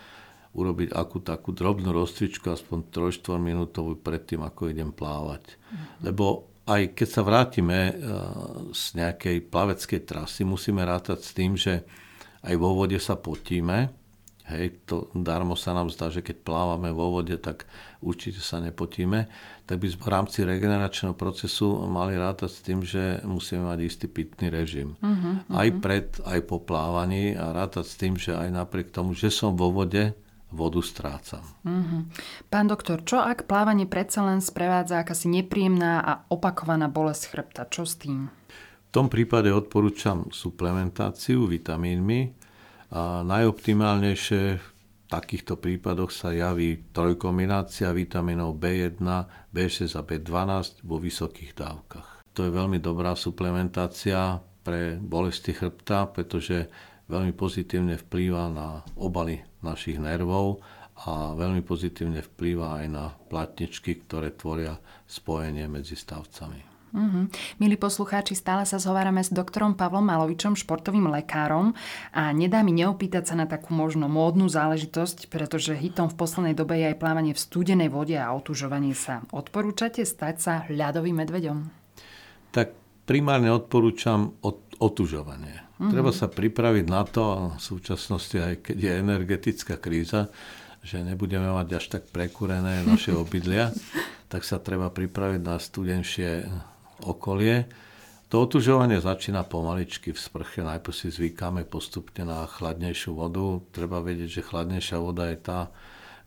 urobiť 0.57 0.98
akú 0.98 1.22
takú 1.22 1.54
drobnú 1.54 1.94
rozcvičku, 1.94 2.50
aspoň 2.50 2.90
3-4 2.90 3.38
minútovú 3.38 4.01
predtým, 4.01 4.42
ako 4.42 4.74
idem 4.74 4.90
plávať. 4.90 5.45
Uh-huh. 5.45 6.10
Lebo 6.10 6.53
aj 6.63 6.95
keď 6.95 7.07
sa 7.07 7.21
vrátime 7.21 7.80
eh, 7.89 7.94
z 8.71 8.83
nejakej 9.00 9.38
plaveckej 9.51 10.01
trasy, 10.07 10.48
musíme 10.48 10.83
rátať 10.83 11.19
s 11.19 11.31
tým, 11.36 11.60
že 11.60 11.83
aj 12.44 12.56
vo 12.60 12.75
vode 12.75 13.00
sa 13.00 13.15
potíme. 13.15 13.92
Hej, 14.44 14.83
to 14.83 15.07
darmo 15.15 15.56
sa 15.56 15.71
nám 15.71 15.88
zdá, 15.88 16.12
že 16.12 16.19
keď 16.19 16.44
plávame 16.44 16.92
vo 16.92 17.15
vode, 17.15 17.31
tak 17.39 17.63
určite 18.04 18.44
sa 18.44 18.60
nepotíme. 18.60 19.31
Tak 19.63 19.80
by 19.80 19.88
sme 19.88 20.04
v 20.04 20.12
rámci 20.12 20.39
regeneračného 20.44 21.15
procesu 21.15 21.88
mali 21.88 22.19
rátať 22.19 22.51
s 22.51 22.60
tým, 22.60 22.83
že 22.83 23.24
musíme 23.24 23.63
mať 23.63 23.80
istý 23.88 24.12
pitný 24.12 24.51
režim. 24.51 25.00
Uh-huh, 25.00 25.48
uh-huh. 25.48 25.63
Aj 25.63 25.69
pred, 25.80 26.12
aj 26.27 26.39
po 26.44 26.59
plávaní 26.59 27.39
a 27.39 27.56
rátať 27.56 27.88
s 27.88 27.95
tým, 27.95 28.19
že 28.19 28.36
aj 28.36 28.51
napriek 28.51 28.92
tomu, 28.92 29.16
že 29.16 29.31
som 29.31 29.56
vo 29.56 29.71
vode, 29.71 30.12
vodu 30.54 30.80
strácam. 30.86 31.42
Mm-hmm. 31.66 32.02
Pán 32.54 32.70
doktor, 32.70 33.02
čo 33.02 33.18
ak 33.18 33.50
plávanie 33.50 33.90
predsa 33.90 34.22
len 34.22 34.40
sprevádza 34.40 35.02
akási 35.02 35.28
nepríjemná 35.34 36.00
a 36.06 36.14
opakovaná 36.30 36.86
bolesť 36.88 37.34
chrbta? 37.34 37.66
Čo 37.68 37.90
s 37.90 37.98
tým? 37.98 38.30
V 38.30 38.90
tom 38.94 39.10
prípade 39.10 39.50
odporúčam 39.50 40.30
suplementáciu 40.30 41.50
vitamínmi. 41.50 42.38
A 42.94 43.26
najoptimálnejšie 43.26 44.44
v 44.62 44.68
takýchto 45.10 45.58
prípadoch 45.58 46.14
sa 46.14 46.30
javí 46.30 46.94
trojkombinácia 46.94 47.90
vitamínov 47.90 48.62
B1, 48.62 49.02
B6 49.50 49.98
a 49.98 50.06
B12 50.06 50.86
vo 50.86 51.02
vysokých 51.02 51.58
dávkach. 51.58 52.22
To 52.38 52.46
je 52.46 52.52
veľmi 52.54 52.78
dobrá 52.78 53.18
suplementácia 53.18 54.42
pre 54.62 54.98
bolesti 55.02 55.58
chrbta, 55.58 56.10
pretože 56.14 56.69
veľmi 57.07 57.33
pozitívne 57.36 58.00
vplýva 58.00 58.52
na 58.52 58.68
obaly 58.95 59.44
našich 59.64 60.00
nervov 60.00 60.64
a 61.07 61.33
veľmi 61.33 61.66
pozitívne 61.66 62.22
vplýva 62.22 62.83
aj 62.83 62.86
na 62.90 63.06
platničky, 63.28 64.06
ktoré 64.06 64.31
tvoria 64.36 64.78
spojenie 65.10 65.66
medzi 65.66 65.98
stavcami. 65.98 66.74
Mm-hmm. 66.94 67.57
Milí 67.57 67.74
poslucháči, 67.74 68.38
stále 68.38 68.69
sa 68.69 68.78
zhovárame 68.78 69.26
s 69.26 69.33
doktorom 69.33 69.74
Pavlom 69.74 70.06
Malovičom, 70.06 70.54
športovým 70.54 71.10
lekárom 71.10 71.74
a 72.14 72.30
nedá 72.30 72.62
mi 72.62 72.69
neopýtať 72.69 73.33
sa 73.33 73.36
na 73.36 73.50
takú 73.50 73.74
možno 73.74 74.06
módnu 74.06 74.45
záležitosť, 74.45 75.33
pretože 75.33 75.74
hitom 75.74 76.14
v 76.14 76.18
poslednej 76.22 76.54
dobe 76.54 76.78
je 76.78 76.94
aj 76.94 77.02
plávanie 77.02 77.33
v 77.33 77.42
studenej 77.42 77.90
vode 77.90 78.14
a 78.14 78.30
otužovanie 78.30 78.94
sa. 78.94 79.26
Odporúčate 79.33 80.06
stať 80.06 80.36
sa 80.38 80.54
ľadovým 80.69 81.26
medveďom? 81.26 81.57
Tak 82.54 82.78
primárne 83.10 83.50
odporúčam 83.50 84.38
otužovanie. 84.78 85.63
Mm-hmm. 85.73 85.89
Treba 85.89 86.11
sa 86.13 86.30
pripraviť 86.30 86.85
na 86.85 87.01
to, 87.01 87.57
v 87.57 87.61
súčasnosti 87.61 88.37
aj 88.37 88.53
keď 88.61 88.77
je 88.77 88.92
energetická 89.01 89.75
kríza, 89.81 90.30
že 90.83 90.99
nebudeme 91.01 91.49
mať 91.49 91.68
až 91.80 91.85
tak 91.97 92.03
prekúrené 92.13 92.85
naše 92.85 93.15
obydlia, 93.23 93.73
tak 94.30 94.45
sa 94.45 94.61
treba 94.61 94.94
pripraviť 94.94 95.42
na 95.42 95.57
studenšie 95.57 96.45
okolie. 97.07 97.65
To 98.33 98.49
otužovanie 98.49 98.97
začína 98.97 99.45
pomaličky 99.45 100.09
v 100.09 100.18
sprche. 100.18 100.65
Najprv 100.65 100.94
si 100.94 101.13
zvykáme 101.13 101.69
postupne 101.69 102.25
na 102.25 102.49
chladnejšiu 102.49 103.13
vodu. 103.13 103.61
Treba 103.69 104.01
vedieť, 104.01 104.42
že 104.42 104.47
chladnejšia 104.49 104.97
voda 104.97 105.30
je 105.30 105.37
tá, 105.37 105.69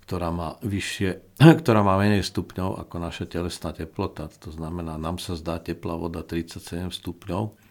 ktorá 0.06 0.30
má 0.30 0.54
vyššie, 0.62 1.34
ktorá 1.66 1.82
má 1.82 1.98
menej 1.98 2.22
stupňov 2.22 2.78
ako 2.86 2.94
naša 3.02 3.26
telesná 3.26 3.74
teplota. 3.74 4.30
To 4.46 4.54
znamená, 4.54 4.94
nám 4.94 5.18
sa 5.18 5.34
zdá 5.34 5.58
teplá 5.58 5.98
voda 5.98 6.22
37 6.22 6.94
stupňov, 6.94 7.65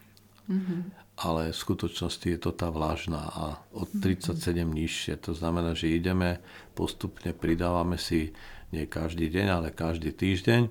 mm-hmm. 0.48 0.80
ale 1.22 1.52
v 1.52 1.56
skutočnosti 1.56 2.26
je 2.26 2.38
to 2.40 2.50
tá 2.54 2.70
vlážna 2.72 3.22
a 3.30 3.44
od 3.76 3.88
37 3.90 4.34
mm-hmm. 4.38 4.66
nižšie. 4.72 5.14
To 5.26 5.32
znamená, 5.36 5.76
že 5.76 5.92
ideme 5.92 6.42
postupne, 6.74 7.30
pridávame 7.36 8.00
si 8.00 8.34
nie 8.74 8.86
každý 8.86 9.30
deň, 9.30 9.46
ale 9.50 9.68
každý 9.70 10.10
týždeň 10.10 10.66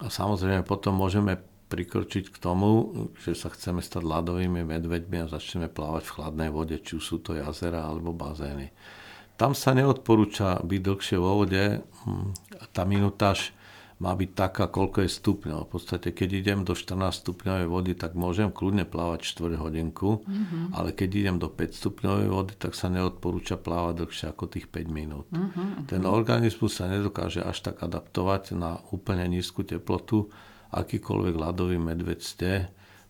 a 0.00 0.06
samozrejme 0.08 0.64
potom 0.64 0.96
môžeme 0.96 1.38
prikročiť 1.70 2.34
k 2.34 2.36
tomu, 2.42 2.90
že 3.22 3.38
sa 3.38 3.46
chceme 3.52 3.78
stať 3.78 4.02
ľadovými 4.02 4.66
medveďmi 4.66 5.22
a 5.22 5.30
začneme 5.30 5.70
plávať 5.70 6.02
v 6.10 6.14
chladnej 6.18 6.50
vode, 6.50 6.76
či 6.82 6.98
už 6.98 7.04
sú 7.04 7.16
to 7.22 7.38
jazera 7.38 7.86
alebo 7.86 8.10
bazény. 8.10 8.74
Tam 9.38 9.54
sa 9.54 9.72
neodporúča 9.72 10.60
byť 10.66 10.80
dlhšie 10.82 11.16
vo 11.16 11.40
vode. 11.40 11.80
Hm, 11.80 12.34
tá 12.74 12.82
minutáž 12.84 13.54
má 14.00 14.16
byť 14.16 14.30
taká, 14.32 14.64
koľko 14.72 15.04
je 15.04 15.10
stupňov. 15.12 15.68
V 15.68 15.70
podstate, 15.76 16.16
keď 16.16 16.28
idem 16.40 16.60
do 16.64 16.72
14 16.72 17.20
stupňovej 17.20 17.68
vody, 17.68 17.92
tak 17.92 18.16
môžem 18.16 18.48
kľudne 18.48 18.88
plávať 18.88 19.28
4 19.28 19.60
hodinku, 19.60 20.24
mm-hmm. 20.24 20.72
ale 20.72 20.96
keď 20.96 21.10
idem 21.20 21.36
do 21.36 21.52
5 21.52 21.76
stupňovej 21.76 22.28
vody, 22.32 22.52
tak 22.56 22.72
sa 22.72 22.88
neodporúča 22.88 23.60
plávať 23.60 24.00
dlhšie 24.00 24.26
ako 24.32 24.44
tých 24.56 24.72
5 24.72 24.88
minút. 24.88 25.28
Mm-hmm. 25.28 25.92
Ten 25.92 26.08
organizmus 26.08 26.80
sa 26.80 26.88
nedokáže 26.88 27.44
až 27.44 27.60
tak 27.60 27.84
adaptovať 27.84 28.56
na 28.56 28.80
úplne 28.88 29.28
nízku 29.28 29.68
teplotu. 29.68 30.32
Akýkoľvek 30.72 31.34
ľadový 31.36 31.76
medveď 31.76 32.20
ste, 32.24 32.50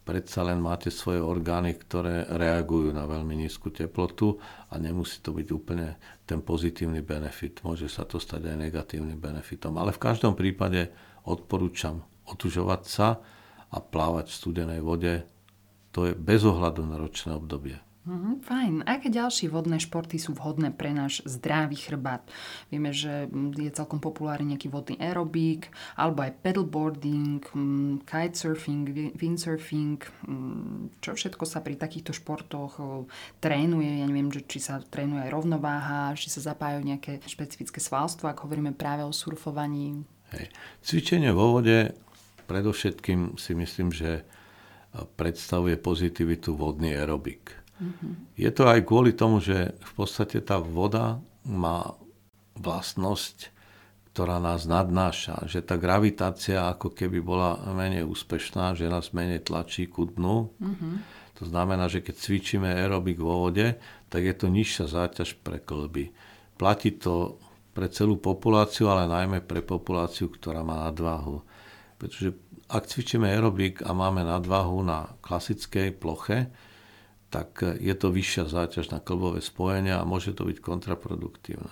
predsa 0.04 0.42
len 0.42 0.59
máte 0.59 0.88
svoje 0.88 1.21
orgány, 1.21 1.76
ktoré 1.76 2.26
reagujú 2.26 2.90
na 2.90 3.04
veľmi 3.04 3.37
nízku 3.37 3.71
teplotu 3.71 4.40
a 4.73 4.80
nemusí 4.80 5.21
to 5.21 5.30
byť 5.37 5.49
úplne 5.52 6.00
ten 6.25 6.40
pozitívny 6.40 7.04
benefit. 7.04 7.61
Môže 7.62 7.87
sa 7.87 8.09
to 8.09 8.16
stať 8.16 8.50
aj 8.50 8.57
negatívnym 8.71 9.21
benefitom. 9.21 9.76
Ale 9.76 9.92
v 9.92 10.02
každom 10.02 10.35
prípade 10.35 10.90
odporúčam 11.28 12.02
otužovať 12.26 12.83
sa 12.87 13.09
a 13.71 13.78
plávať 13.78 14.30
v 14.30 14.38
studenej 14.38 14.80
vode. 14.83 15.26
To 15.90 16.07
je 16.07 16.14
bez 16.14 16.47
ohľadu 16.47 16.87
na 16.87 16.99
ročné 16.99 17.35
obdobie. 17.35 17.89
Mm, 18.09 18.40
fajn. 18.40 18.75
Aké 18.88 19.12
ďalšie 19.12 19.52
vodné 19.52 19.76
športy 19.76 20.16
sú 20.16 20.33
vhodné 20.33 20.73
pre 20.73 20.88
náš 20.88 21.21
zdravý 21.28 21.76
chrbát? 21.76 22.25
Vieme, 22.73 22.97
že 22.97 23.28
je 23.61 23.69
celkom 23.76 24.00
populárny 24.00 24.57
nejaký 24.57 24.73
vodný 24.73 24.97
aerobík, 24.97 25.69
alebo 26.00 26.25
aj 26.25 26.33
paddleboarding, 26.40 27.45
mm, 27.45 28.09
kitesurfing, 28.09 29.12
windsurfing. 29.21 30.00
Mm, 30.25 30.97
čo 31.04 31.12
všetko 31.12 31.45
sa 31.45 31.61
pri 31.61 31.76
takýchto 31.76 32.16
športoch 32.16 32.80
trénuje? 33.45 34.00
Ja 34.00 34.09
neviem, 34.09 34.33
či 34.33 34.64
sa 34.64 34.80
trénuje 34.80 35.28
aj 35.28 35.35
rovnováha, 35.37 36.16
či 36.16 36.33
sa 36.33 36.40
zapájajú 36.40 36.80
nejaké 36.80 37.21
špecifické 37.28 37.85
svalstvo, 37.85 38.33
ak 38.33 38.49
hovoríme 38.49 38.73
práve 38.73 39.04
o 39.04 39.12
surfovaní. 39.12 40.09
Hej. 40.33 40.49
Cvičenie 40.80 41.37
vo 41.37 41.52
vode 41.52 41.92
predovšetkým 42.49 43.37
si 43.37 43.52
myslím, 43.52 43.92
že 43.92 44.25
predstavuje 44.90 45.78
pozitivitu 45.78 46.57
vodný 46.57 46.97
aerobik. 46.97 47.60
Je 48.37 48.50
to 48.52 48.68
aj 48.68 48.84
kvôli 48.84 49.16
tomu, 49.16 49.40
že 49.40 49.72
v 49.72 49.92
podstate 49.96 50.40
tá 50.44 50.60
voda 50.60 51.20
má 51.49 51.96
vlastnosť, 52.60 53.56
ktorá 54.12 54.42
nás 54.42 54.66
nadnáša, 54.68 55.49
že 55.49 55.64
tá 55.64 55.80
gravitácia 55.80 56.66
ako 56.68 56.92
keby 56.92 57.22
bola 57.22 57.56
menej 57.72 58.04
úspešná, 58.04 58.76
že 58.76 58.90
nás 58.90 59.14
menej 59.16 59.46
tlačí 59.46 59.87
ku 59.88 60.04
dnu. 60.04 60.50
Mm-hmm. 60.60 60.94
To 61.40 61.49
znamená, 61.49 61.88
že 61.88 62.04
keď 62.04 62.20
cvičíme 62.20 62.68
aerobik 62.68 63.16
vo 63.16 63.49
vode, 63.49 63.80
tak 64.12 64.20
je 64.26 64.34
to 64.37 64.52
nižšia 64.52 64.92
záťaž 64.92 65.40
pre 65.40 65.56
klby. 65.62 66.12
Platí 66.60 66.92
to 67.00 67.40
pre 67.72 67.88
celú 67.88 68.20
populáciu, 68.20 68.92
ale 68.92 69.08
najmä 69.08 69.40
pre 69.40 69.64
populáciu, 69.64 70.28
ktorá 70.28 70.60
má 70.60 70.84
nadváhu. 70.90 71.40
Pretože 71.96 72.37
ak 72.68 72.84
cvičíme 72.92 73.25
aerobik 73.25 73.80
a 73.87 73.96
máme 73.96 74.26
nadváhu 74.26 74.84
na 74.84 75.16
klasickej 75.25 75.96
ploche, 75.96 76.52
tak 77.30 77.62
je 77.62 77.94
to 77.94 78.10
vyššia 78.10 78.50
záťaž 78.50 78.90
na 78.90 78.99
klbové 78.99 79.38
spojenia 79.38 80.02
a 80.02 80.08
môže 80.08 80.34
to 80.34 80.42
byť 80.44 80.58
kontraproduktívne. 80.58 81.70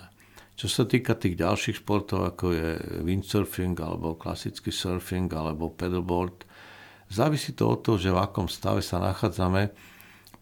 Čo 0.59 0.67
sa 0.67 0.83
týka 0.83 1.15
tých 1.15 1.39
ďalších 1.39 1.83
športov, 1.83 2.27
ako 2.27 2.51
je 2.51 2.69
windsurfing, 3.03 3.79
alebo 3.79 4.19
klasický 4.19 4.75
surfing, 4.75 5.31
alebo 5.31 5.71
paddleboard, 5.71 6.43
závisí 7.07 7.55
to 7.55 7.75
od 7.75 7.79
toho, 7.83 7.95
že 7.95 8.11
v 8.11 8.19
akom 8.19 8.51
stave 8.51 8.83
sa 8.83 8.99
nachádzame, 8.99 9.71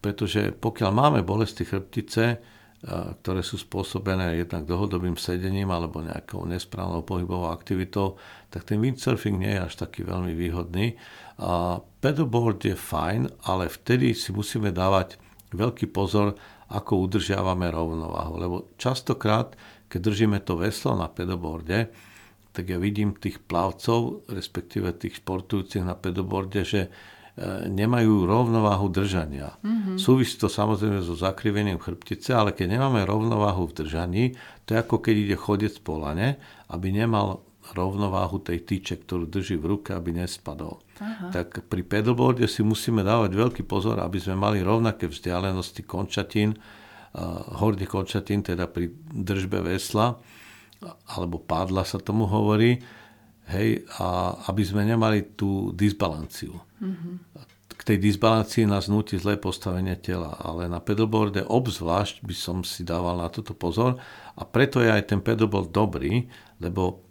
pretože 0.02 0.54
pokiaľ 0.58 0.92
máme 0.94 1.20
bolesti 1.22 1.66
chrbtice, 1.66 2.57
ktoré 2.86 3.42
sú 3.42 3.58
spôsobené 3.58 4.38
jednak 4.38 4.70
dlhodobým 4.70 5.18
sedením 5.18 5.74
alebo 5.74 6.06
nejakou 6.06 6.46
nesprávnou 6.46 7.02
pohybovou 7.02 7.50
aktivitou, 7.50 8.22
tak 8.54 8.70
ten 8.70 8.78
windsurfing 8.78 9.42
nie 9.42 9.58
je 9.58 9.66
až 9.66 9.74
taký 9.82 10.06
veľmi 10.06 10.38
výhodný. 10.38 10.94
A 11.42 11.82
pedalboard 11.82 12.62
je 12.62 12.78
fajn, 12.78 13.34
ale 13.50 13.66
vtedy 13.66 14.14
si 14.14 14.30
musíme 14.30 14.70
dávať 14.70 15.18
veľký 15.58 15.90
pozor, 15.90 16.38
ako 16.70 17.08
udržiavame 17.08 17.72
rovnováhu. 17.72 18.34
Lebo 18.38 18.56
častokrát, 18.78 19.58
keď 19.90 20.00
držíme 20.14 20.38
to 20.44 20.60
veslo 20.60 20.94
na 20.94 21.10
pedalboarde, 21.10 21.90
tak 22.54 22.74
ja 22.74 22.78
vidím 22.78 23.18
tých 23.18 23.42
plavcov, 23.42 24.28
respektíve 24.30 24.94
tých 24.98 25.22
športujúcich 25.22 25.86
na 25.86 25.94
pedalboarde, 25.94 26.62
že 26.66 26.82
nemajú 27.70 28.26
rovnováhu 28.26 28.90
držania. 28.90 29.54
Mm-hmm. 29.62 30.02
Súvisí 30.02 30.42
to 30.42 30.50
samozrejme 30.50 31.06
so 31.06 31.14
zakrivením 31.14 31.78
chrbtice, 31.78 32.34
ale 32.34 32.50
keď 32.58 32.78
nemáme 32.78 33.06
rovnováhu 33.06 33.70
v 33.70 33.86
držaní, 33.86 34.26
to 34.66 34.74
je 34.74 34.82
ako 34.82 34.98
keď 35.06 35.16
ide 35.16 35.38
chodec 35.38 35.74
po 35.86 36.02
lane, 36.02 36.42
aby 36.74 36.90
nemal 36.90 37.46
rovnováhu 37.78 38.42
tej 38.42 38.64
tyče, 38.66 39.06
ktorú 39.06 39.30
drží 39.30 39.60
v 39.60 39.78
ruke, 39.78 39.90
aby 39.94 40.18
nespadol. 40.18 40.82
Aha. 40.98 41.30
Tak 41.30 41.68
pri 41.70 41.86
pedalboarde 41.86 42.50
si 42.50 42.66
musíme 42.66 43.06
dávať 43.06 43.38
veľký 43.38 43.64
pozor, 43.68 44.02
aby 44.02 44.18
sme 44.18 44.40
mali 44.40 44.64
rovnaké 44.64 45.06
vzdialenosti 45.06 45.84
končatín, 45.84 46.56
uh, 46.56 46.62
horných 47.60 47.92
končatín, 47.92 48.42
teda 48.42 48.66
pri 48.72 48.90
držbe 49.12 49.62
vesla, 49.62 50.16
alebo 51.12 51.42
pádla 51.42 51.84
sa 51.84 52.00
tomu 52.02 52.26
hovorí, 52.30 52.80
hej, 53.52 53.88
a 54.00 54.36
aby 54.52 54.64
sme 54.64 54.84
nemali 54.84 55.36
tú 55.40 55.72
disbalanciu. 55.72 56.60
Mm-hmm. 56.84 57.16
K 57.78 57.82
tej 57.94 57.98
disbalancii 58.02 58.66
nás 58.68 58.92
nutí 58.92 59.16
zlé 59.16 59.38
postavenie 59.40 59.96
tela, 59.96 60.36
ale 60.42 60.68
na 60.68 60.84
pedalboarde 60.84 61.46
obzvlášť 61.46 62.26
by 62.26 62.36
som 62.36 62.58
si 62.66 62.84
dával 62.84 63.22
na 63.22 63.30
toto 63.32 63.54
pozor 63.56 64.02
a 64.36 64.42
preto 64.44 64.84
je 64.84 64.92
aj 64.92 65.14
ten 65.14 65.22
pedalboard 65.24 65.72
dobrý, 65.72 66.28
lebo 66.60 67.08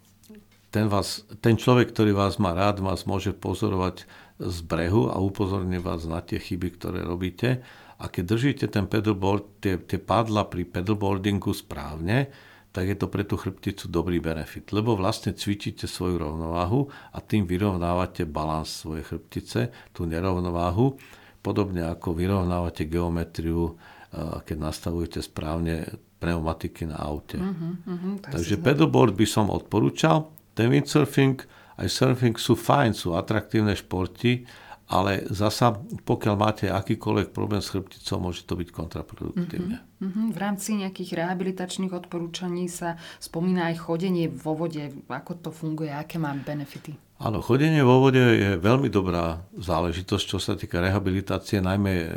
ten, 0.69 0.93
vás, 0.93 1.25
ten 1.41 1.57
človek, 1.57 1.95
ktorý 1.95 2.13
vás 2.13 2.37
má 2.37 2.53
rád, 2.53 2.85
vás 2.85 3.09
môže 3.09 3.33
pozorovať 3.33 4.05
z 4.37 4.59
brehu 4.69 5.09
a 5.09 5.17
upozorní 5.17 5.81
vás 5.81 6.05
na 6.05 6.21
tie 6.21 6.37
chyby, 6.37 6.77
ktoré 6.77 7.01
robíte. 7.01 7.65
A 7.97 8.13
keď 8.13 8.37
držíte 8.37 8.67
ten 8.69 8.85
pedalboard, 8.85 9.65
tie, 9.65 9.81
tie 9.81 9.97
padla 9.97 10.45
pri 10.45 10.69
pedalboardingu 10.69 11.57
správne, 11.57 12.29
tak 12.77 12.93
je 12.93 12.97
to 13.01 13.09
pre 13.09 13.25
tú 13.25 13.41
chrbticu 13.41 13.89
dobrý 13.89 14.21
benefit, 14.21 14.69
lebo 14.77 15.01
vlastne 15.01 15.33
cvičíte 15.33 15.89
svoju 15.89 16.21
rovnováhu 16.21 16.93
a 17.17 17.25
tým 17.25 17.49
vyrovnávate 17.49 18.29
balans 18.29 18.85
svojej 18.85 19.01
chrbtice, 19.01 19.73
tú 19.97 20.05
nerovnováhu, 20.05 21.01
podobne 21.41 21.89
ako 21.89 22.13
vyrovnávate 22.13 22.85
geometriu, 22.85 23.73
eh, 23.73 24.45
keď 24.45 24.57
nastavujete 24.61 25.25
správne 25.25 25.89
pneumatiky 26.21 26.85
na 26.85 27.01
aute. 27.01 27.41
Uh-huh, 27.41 27.81
uh-huh, 27.81 28.21
Takže 28.29 28.61
pedalboard 28.61 29.17
by 29.17 29.25
som 29.25 29.49
odporúčal. 29.49 30.29
Ten 30.53 30.69
windsurfing 30.69 31.41
aj 31.77 31.89
surfing 31.93 32.37
sú 32.41 32.57
fajn, 32.57 32.97
sú 32.97 33.13
atraktívne 33.13 33.77
športy, 33.77 34.49
ale 34.87 35.27
zasa, 35.35 35.75
pokiaľ 36.07 36.35
máte 36.39 36.67
akýkoľvek 36.71 37.35
problém 37.35 37.59
s 37.59 37.75
chrbticou, 37.75 38.23
môže 38.23 38.47
to 38.47 38.55
byť 38.55 38.69
kontraproduktívne. 38.71 39.83
Mm-hmm. 39.83 40.27
V 40.31 40.39
rámci 40.39 40.79
nejakých 40.79 41.19
rehabilitačných 41.27 41.91
odporúčaní 41.91 42.71
sa 42.71 42.95
spomína 43.19 43.75
aj 43.75 43.83
chodenie 43.83 44.31
vo 44.31 44.55
vode. 44.55 44.95
Ako 45.11 45.43
to 45.43 45.51
funguje, 45.51 45.91
aké 45.91 46.23
má 46.23 46.31
benefity? 46.39 46.95
Áno, 47.17 47.41
chodenie 47.41 47.81
vo 47.81 48.05
vode 48.05 48.21
je 48.21 48.61
veľmi 48.61 48.93
dobrá 48.93 49.41
záležitosť, 49.57 50.25
čo 50.29 50.37
sa 50.37 50.53
týka 50.53 50.85
rehabilitácie, 50.85 51.65
najmä 51.65 51.93
e, 51.97 52.09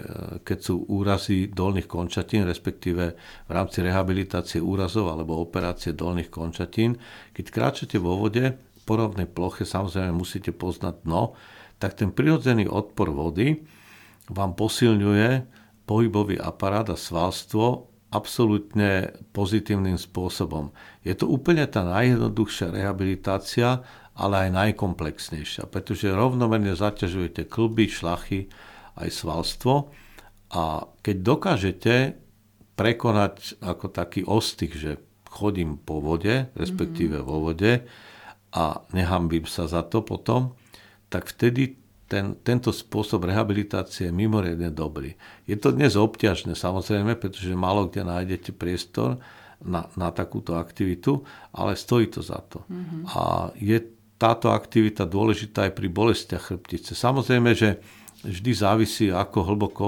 keď 0.43 0.59
sú 0.59 0.83
úrazy 0.91 1.47
dolných 1.47 1.87
končatín, 1.87 2.43
respektíve 2.43 3.15
v 3.47 3.51
rámci 3.51 3.79
rehabilitácie 3.79 4.59
úrazov 4.59 5.07
alebo 5.07 5.39
operácie 5.39 5.95
dolných 5.95 6.27
končatín. 6.27 6.99
Keď 7.31 7.45
kráčate 7.47 7.95
vo 7.95 8.19
vode, 8.19 8.59
po 8.83 8.99
rovnej 8.99 9.31
ploche 9.31 9.63
samozrejme 9.63 10.11
musíte 10.11 10.51
poznať 10.51 11.07
dno, 11.07 11.31
tak 11.79 11.95
ten 11.95 12.11
prirodzený 12.11 12.67
odpor 12.67 13.09
vody 13.09 13.63
vám 14.29 14.53
posilňuje 14.53 15.47
pohybový 15.89 16.37
aparát 16.37 16.85
a 16.91 16.99
svalstvo 16.99 17.89
absolútne 18.09 19.13
pozitívnym 19.33 19.97
spôsobom. 19.97 20.73
Je 21.05 21.13
to 21.13 21.29
úplne 21.29 21.65
tá 21.69 21.85
najjednoduchšia 21.85 22.73
rehabilitácia, 22.73 23.85
ale 24.19 24.49
aj 24.49 24.49
najkomplexnejšia, 24.51 25.69
pretože 25.71 26.11
rovnomerne 26.11 26.75
zaťažujete 26.75 27.47
klby, 27.47 27.87
šlachy 27.87 28.51
aj 28.99 29.09
svalstvo 29.13 29.93
a 30.51 30.89
keď 30.99 31.15
dokážete 31.23 31.93
prekonať 32.75 33.61
ako 33.63 33.85
taký 33.87 34.27
ostych, 34.27 34.75
že 34.75 34.91
chodím 35.29 35.77
po 35.77 36.01
vode, 36.01 36.49
respektíve 36.57 37.21
vo 37.21 37.39
vode 37.51 37.85
a 38.49 38.81
nehambím 38.91 39.45
sa 39.45 39.69
za 39.69 39.85
to 39.85 40.01
potom, 40.01 40.57
tak 41.09 41.29
vtedy 41.35 41.75
ten, 42.09 42.33
tento 42.41 42.73
spôsob 42.73 43.29
rehabilitácie 43.29 44.09
je 44.09 44.13
mimoriadne 44.13 44.73
dobrý. 44.73 45.13
Je 45.45 45.53
to 45.53 45.69
dnes 45.69 45.93
obťažné 45.93 46.57
samozrejme, 46.57 47.13
pretože 47.21 47.53
málo 47.53 47.85
kde 47.85 48.01
nájdete 48.01 48.57
priestor 48.57 49.21
na, 49.61 49.85
na 49.93 50.09
takúto 50.09 50.57
aktivitu, 50.57 51.21
ale 51.53 51.77
stojí 51.77 52.09
to 52.09 52.25
za 52.25 52.41
to. 52.49 52.65
Mm-hmm. 52.65 53.01
A 53.13 53.53
je 53.61 53.77
táto 54.17 54.49
aktivita 54.49 55.05
dôležitá 55.05 55.69
aj 55.69 55.77
pri 55.77 55.87
bolestiach 55.87 56.49
chrbtice. 56.49 56.97
Samozrejme, 56.97 57.53
že 57.53 57.77
vždy 58.25 58.51
závisí, 58.57 59.07
ako 59.13 59.37
hlboko 59.45 59.85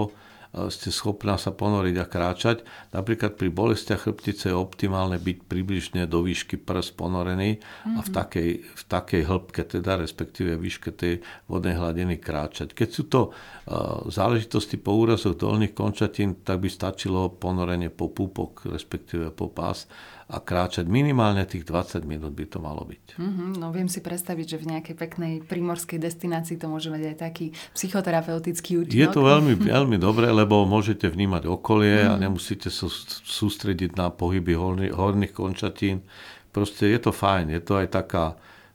ste 0.51 0.91
schopná 0.91 1.39
sa 1.39 1.55
ponoriť 1.55 1.95
a 1.95 2.05
kráčať. 2.05 2.57
Napríklad 2.91 3.39
pri 3.39 3.47
bolestiach 3.47 4.03
chrbtice 4.03 4.51
je 4.51 4.55
optimálne 4.55 5.15
byť 5.15 5.37
približne 5.47 6.03
do 6.11 6.27
výšky 6.27 6.59
prs 6.59 6.91
ponorený 6.91 7.63
mm-hmm. 7.63 7.95
a 7.95 7.99
v 8.03 8.09
mhm. 8.11 8.15
takej, 8.15 8.49
v 8.67 8.83
takej 8.83 9.21
hĺbke, 9.31 9.61
teda 9.63 10.03
respektíve 10.03 10.59
výške 10.59 10.91
tej 10.91 11.23
vodnej 11.47 11.79
hladiny 11.79 12.19
kráčať. 12.19 12.75
Keď 12.75 12.89
sú 12.91 13.03
to 13.07 13.31
uh, 13.31 14.03
záležitosti 14.11 14.75
po 14.75 14.91
úrazoch 14.99 15.39
dolných 15.39 15.71
končatín, 15.71 16.43
tak 16.43 16.59
by 16.59 16.67
stačilo 16.67 17.31
ponorenie 17.31 17.87
po 17.87 18.11
púpok, 18.11 18.67
respektíve 18.67 19.31
po 19.31 19.47
pás 19.47 19.87
a 20.31 20.39
kráčať 20.39 20.87
minimálne 20.87 21.43
tých 21.43 21.67
20 21.67 22.07
minút 22.07 22.31
by 22.31 22.47
to 22.47 22.63
malo 22.63 22.87
byť. 22.87 23.19
Mm-hmm, 23.19 23.49
no 23.59 23.67
viem 23.75 23.91
si 23.91 23.99
predstaviť, 23.99 24.55
že 24.55 24.57
v 24.63 24.65
nejakej 24.71 24.95
peknej 24.95 25.33
primorskej 25.43 25.99
destinácii 25.99 26.55
to 26.55 26.71
môže 26.71 26.87
mať 26.87 27.11
aj 27.11 27.15
taký 27.19 27.51
psychoterapeutický 27.75 28.79
účinok. 28.79 28.95
Je 28.95 29.07
to 29.11 29.27
veľmi, 29.27 29.59
veľmi 29.59 29.99
dobré, 29.99 30.31
lebo 30.41 30.65
môžete 30.65 31.05
vnímať 31.05 31.45
okolie 31.45 32.01
mm-hmm. 32.01 32.13
a 32.17 32.21
nemusíte 32.21 32.73
sa 32.73 32.89
sústrediť 33.25 33.93
na 33.93 34.09
pohyby 34.09 34.57
horných, 34.57 34.93
horných 34.97 35.33
končatín. 35.37 36.01
Proste 36.49 36.89
je 36.89 36.99
to 36.99 37.13
fajn, 37.13 37.53
je 37.53 37.61
to 37.61 37.77
aj 37.77 37.87
taká 37.93 38.25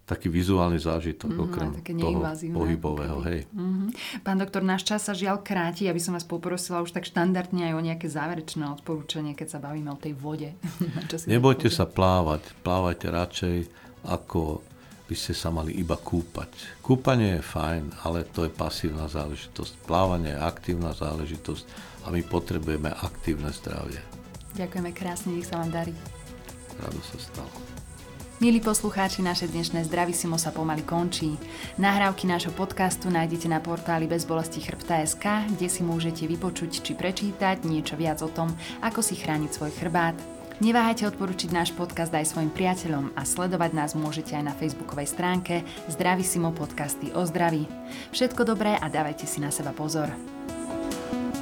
taký 0.07 0.31
vizuálny 0.31 0.79
zážitok, 0.79 1.35
mm, 1.35 1.43
okrem 1.51 1.71
toho 1.83 2.23
pohybového. 2.55 3.19
Hej. 3.27 3.51
Mm-hmm. 3.51 4.23
Pán 4.23 4.39
doktor, 4.39 4.63
náš 4.63 4.87
čas 4.87 5.03
sa 5.03 5.11
žiaľ 5.11 5.43
kráti, 5.43 5.91
aby 5.91 5.99
som 5.99 6.15
vás 6.15 6.23
poprosila 6.23 6.79
už 6.79 6.95
tak 6.95 7.11
štandardne 7.11 7.67
aj 7.67 7.75
o 7.75 7.83
nejaké 7.83 8.07
záverečné 8.07 8.71
odporúčanie, 8.71 9.35
keď 9.35 9.59
sa 9.59 9.59
bavíme 9.59 9.91
o 9.91 9.99
tej 9.99 10.15
vode. 10.15 10.55
Nebojte 11.27 11.67
sa 11.75 11.91
plávať, 11.91 12.47
plávajte 12.63 13.07
radšej, 13.11 13.57
ako 14.07 14.63
by 15.07 15.15
ste 15.15 15.33
sa 15.33 15.55
mali 15.55 15.75
iba 15.79 15.95
kúpať. 15.95 16.51
Kúpanie 16.83 17.39
je 17.39 17.47
fajn, 17.47 18.03
ale 18.03 18.27
to 18.27 18.47
je 18.47 18.53
pasívna 18.53 19.07
záležitosť. 19.07 19.87
Plávanie 19.87 20.35
je 20.35 20.43
aktívna 20.43 20.91
záležitosť 20.91 21.65
a 22.05 22.11
my 22.11 22.21
potrebujeme 22.27 22.91
aktívne 22.91 23.55
zdravie. 23.55 24.03
Ďakujeme 24.59 24.91
krásne, 24.91 25.39
nech 25.39 25.47
sa 25.47 25.63
vám 25.63 25.71
darí. 25.71 25.95
Rado 26.83 27.01
sa 27.07 27.19
stalo. 27.23 27.55
Milí 28.37 28.61
poslucháči, 28.61 29.25
naše 29.25 29.49
dnešné 29.49 29.89
Zdravisimo 29.89 30.37
sa 30.37 30.53
pomaly 30.53 30.85
končí. 30.85 31.41
Nahrávky 31.81 32.29
nášho 32.29 32.53
podcastu 32.53 33.09
nájdete 33.09 33.49
na 33.49 33.65
portáli 33.65 34.05
bezbolesti 34.05 34.61
chrbta.sk, 34.61 35.25
kde 35.57 35.69
si 35.73 35.81
môžete 35.81 36.29
vypočuť 36.29 36.85
či 36.85 36.93
prečítať 36.93 37.65
niečo 37.65 37.97
viac 37.97 38.21
o 38.21 38.29
tom, 38.29 38.53
ako 38.85 39.01
si 39.01 39.17
chrániť 39.17 39.51
svoj 39.57 39.73
chrbát. 39.81 40.36
Neváhajte 40.57 41.05
odporučiť 41.13 41.53
náš 41.53 41.77
podcast 41.77 42.09
aj 42.17 42.33
svojim 42.33 42.49
priateľom 42.49 43.13
a 43.13 43.29
sledovať 43.29 43.77
nás 43.77 43.93
môžete 43.93 44.33
aj 44.41 44.45
na 44.49 44.55
facebookovej 44.57 45.13
stránke 45.13 45.61
Zdravisimo 45.85 46.49
podcasty 46.49 47.13
o 47.13 47.29
zdraví. 47.29 47.69
Všetko 48.17 48.49
dobré 48.49 48.73
a 48.81 48.89
dávajte 48.89 49.29
si 49.29 49.45
na 49.45 49.53
seba 49.53 49.77
pozor. 49.77 50.09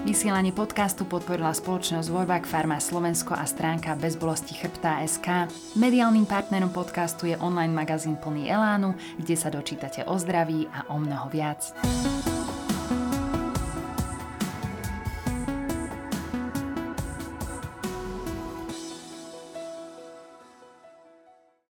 Vysielanie 0.02 0.50
podcastu 0.50 1.06
podporila 1.06 1.54
spoločnosť 1.54 2.10
Vojvak 2.10 2.42
Farma 2.42 2.82
Slovensko 2.82 3.38
a 3.38 3.46
stránka 3.46 3.94
bezbolosti 3.94 4.58
chrbtá 4.58 4.98
SK. 5.06 5.46
Mediálnym 5.78 6.26
partnerom 6.26 6.74
podcastu 6.74 7.30
je 7.30 7.38
online 7.38 7.70
magazín 7.70 8.18
plný 8.18 8.50
Elánu, 8.50 8.98
kde 9.14 9.34
sa 9.38 9.46
dočítate 9.46 10.02
o 10.10 10.18
zdraví 10.18 10.66
a 10.74 10.90
o 10.90 10.98
mnoho 10.98 11.30
viac. 11.30 11.70